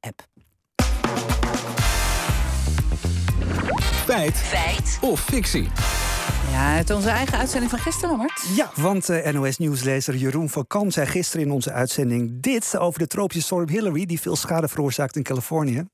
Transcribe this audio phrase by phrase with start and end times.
[0.00, 0.26] app.
[4.04, 4.36] Feit.
[4.36, 4.98] Feit.
[5.00, 5.68] Of fictie.
[6.50, 8.44] Ja, uit onze eigen uitzending van gisteren, Lammert.
[8.56, 13.06] Ja, want uh, NOS-nieuwslezer Jeroen van Kan zei gisteren in onze uitzending dit over de
[13.06, 15.86] tropische storm Hillary, die veel schade veroorzaakt in Californië.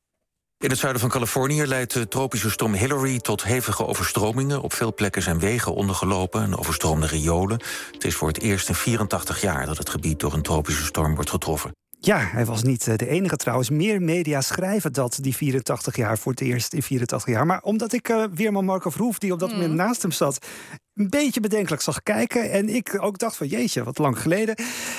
[0.59, 4.63] In het zuiden van Californië leidt de tropische storm Hillary tot hevige overstromingen.
[4.63, 7.61] Op veel plekken zijn wegen ondergelopen en overstroomde riolen.
[7.93, 11.15] Het is voor het eerst in 84 jaar dat het gebied door een tropische storm
[11.15, 11.73] wordt getroffen.
[12.05, 13.71] Ja, hij was niet eh, de enige trouwens.
[13.71, 17.47] Meer media schrijven dat, die 84 jaar, voor het eerst in 84 jaar.
[17.47, 19.77] Maar omdat ik uh, Weerman Marco Verhoef, die op dat moment mm.
[19.77, 20.47] naast hem zat
[20.95, 22.51] een beetje bedenkelijk zag kijken.
[22.51, 24.55] En ik ook dacht van jeetje, wat lang geleden.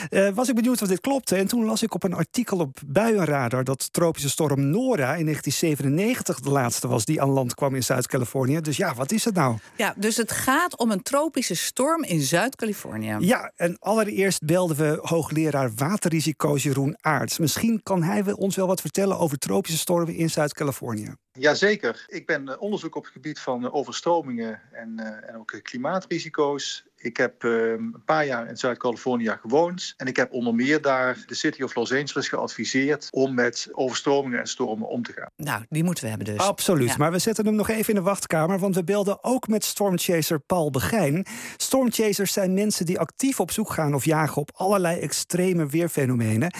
[0.09, 1.36] Uh, was ik benieuwd of dit klopte.
[1.36, 3.63] En toen las ik op een artikel op Buienradar...
[3.63, 7.05] dat tropische storm Nora in 1997 de laatste was...
[7.05, 8.62] die aan land kwam in Zuid-Californië.
[8.62, 9.58] Dus ja, wat is het nou?
[9.76, 13.16] Ja, dus het gaat om een tropische storm in Zuid-Californië.
[13.20, 17.38] Ja, en allereerst belden we hoogleraar waterrisico's Jeroen Aarts.
[17.38, 21.14] Misschien kan hij ons wel wat vertellen over tropische stormen in Zuid-Californië.
[21.38, 22.05] Jazeker.
[22.07, 26.86] Ik ben eh, onderzoek op het gebied van eh, overstromingen en, en ook klimaatrisico's.
[27.05, 29.94] Ik heb uh, een paar jaar in Zuid-Californië gewoond.
[29.97, 34.39] En ik heb onder meer daar de City of Los Angeles geadviseerd om met overstromingen
[34.39, 35.30] en stormen om te gaan.
[35.36, 36.38] Nou, die moeten we hebben dus.
[36.38, 36.97] Absoluut.
[36.97, 40.39] Maar we zetten hem nog even in de wachtkamer, want we belden ook met stormchaser
[40.39, 41.25] Paul Begijn.
[41.58, 46.53] Stormchasers zijn mensen die actief op zoek gaan of jagen op allerlei extreme weerfenomenen.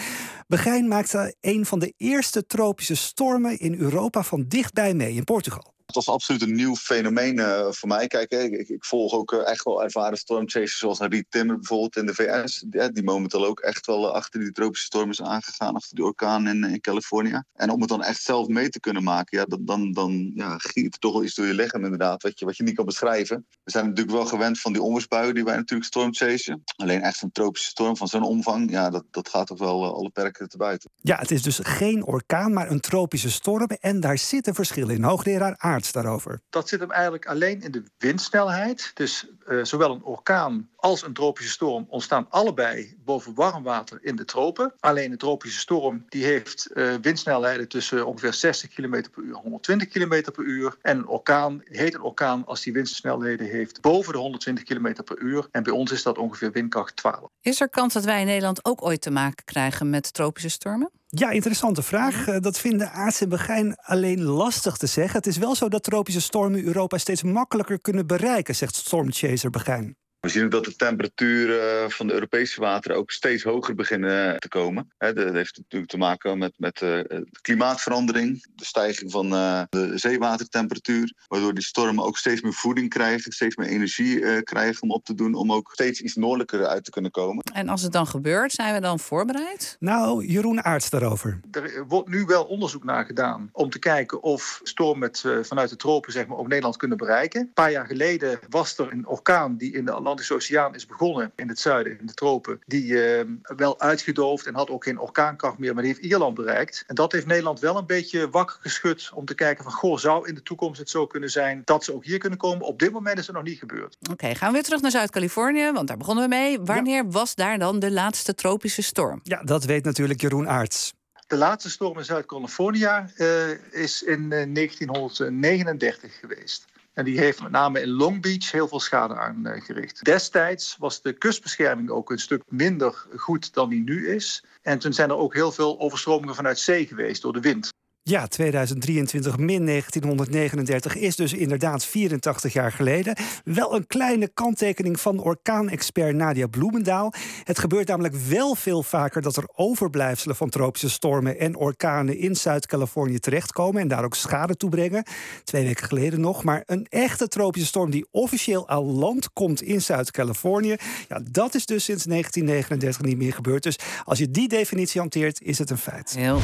[0.48, 5.75] Begijn maakte een van de eerste tropische stormen in Europa van dichtbij mee in Portugal.
[5.86, 8.06] Het was absoluut een nieuw fenomeen uh, voor mij.
[8.06, 12.06] Kijk, ik, ik, volg ook uh, echt wel ervaren stormchasers zoals Harry Timmer bijvoorbeeld in
[12.06, 12.64] de VS.
[12.66, 16.48] Die, die momenteel ook echt wel achter die tropische storm is aangegaan, achter die orkaan
[16.48, 17.42] in, in Californië.
[17.54, 20.58] En om het dan echt zelf mee te kunnen maken, ja, dat, dan, dan ja,
[20.58, 22.84] giet het toch wel iets door je lichaam inderdaad, wat je, wat je niet kan
[22.84, 23.46] beschrijven.
[23.64, 26.62] We zijn natuurlijk wel gewend van die onweersbuien die wij natuurlijk stormchasen.
[26.76, 30.10] Alleen echt een tropische storm van zo'n omvang, ja, dat, dat gaat toch wel alle
[30.10, 30.90] perken te buiten.
[31.00, 33.68] Ja, het is dus geen orkaan, maar een tropische storm.
[33.80, 35.02] En daar zit een verschil in.
[35.02, 36.40] Hoogleraar Aard daarover?
[36.50, 38.90] Dat zit hem eigenlijk alleen in de windsnelheid.
[38.94, 44.16] Dus uh, zowel een orkaan als een tropische storm ontstaan allebei boven warm water in
[44.16, 44.72] de tropen.
[44.80, 49.42] Alleen een tropische storm die heeft uh, windsnelheden tussen ongeveer 60 km per uur en
[49.42, 50.76] 120 km per uur.
[50.82, 55.18] En een orkaan heet een orkaan als die windsnelheden heeft boven de 120 km per
[55.18, 55.48] uur.
[55.50, 57.30] En bij ons is dat ongeveer windkracht 12.
[57.40, 60.90] Is er kans dat wij in Nederland ook ooit te maken krijgen met tropische stormen?
[61.08, 62.28] Ja, interessante vraag.
[62.28, 65.16] Uh, dat vinden Aarts en Begijn alleen lastig te zeggen.
[65.16, 69.96] Het is wel zo dat tropische stormen Europa steeds makkelijker kunnen bereiken, zegt Stormchaser Begijn.
[70.26, 74.48] We zien ook dat de temperaturen van de Europese wateren ook steeds hoger beginnen te
[74.48, 74.92] komen.
[74.98, 81.54] Dat heeft natuurlijk te maken met, met de klimaatverandering, de stijging van de zeewatertemperatuur, waardoor
[81.54, 85.34] die stormen ook steeds meer voeding krijgen, steeds meer energie krijgen om op te doen,
[85.34, 87.44] om ook steeds iets noordelijker uit te kunnen komen.
[87.54, 89.76] En als het dan gebeurt, zijn we dan voorbereid?
[89.80, 91.40] Nou, Jeroen Aarts daarover.
[91.50, 95.10] Er wordt nu wel onderzoek naar gedaan om te kijken of stormen
[95.42, 97.40] vanuit de tropen zeg maar, ook Nederland kunnen bereiken.
[97.40, 101.32] Een paar jaar geleden was er een orkaan die in de Atlantische Oceaan is begonnen
[101.34, 103.20] in het zuiden, in de tropen, die uh,
[103.56, 106.84] wel uitgedoofd en had ook geen orkaankracht meer, maar die heeft Ierland bereikt.
[106.86, 110.28] En dat heeft Nederland wel een beetje wakker geschud om te kijken van, goh, zou
[110.28, 112.66] in de toekomst het zo kunnen zijn dat ze ook hier kunnen komen?
[112.66, 113.96] Op dit moment is het nog niet gebeurd.
[114.00, 116.60] Oké, okay, gaan we weer terug naar Zuid-Californië, want daar begonnen we mee.
[116.60, 117.10] Wanneer ja.
[117.10, 119.20] was daar dan de laatste tropische storm?
[119.22, 120.94] Ja, dat weet natuurlijk Jeroen Aarts.
[121.26, 126.64] De laatste storm in Zuid-Californië uh, is in uh, 1939 geweest.
[126.96, 130.04] En die heeft met name in Long Beach heel veel schade aangericht.
[130.04, 134.44] Destijds was de kustbescherming ook een stuk minder goed dan die nu is.
[134.62, 137.72] En toen zijn er ook heel veel overstromingen vanuit zee geweest door de wind.
[138.08, 143.16] Ja, 2023 min 1939 is dus inderdaad 84 jaar geleden.
[143.44, 147.12] Wel een kleine kanttekening van orkaanexpert Nadia Bloemendaal.
[147.44, 152.36] Het gebeurt namelijk wel veel vaker dat er overblijfselen van tropische stormen en orkanen in
[152.36, 155.04] Zuid-Californië terechtkomen en daar ook schade toebrengen.
[155.44, 156.44] Twee weken geleden nog.
[156.44, 160.76] Maar een echte tropische storm die officieel aan land komt in Zuid-Californië,
[161.08, 163.62] ja, dat is dus sinds 1939 niet meer gebeurd.
[163.62, 166.14] Dus als je die definitie hanteert, is het een feit.
[166.16, 166.34] Heel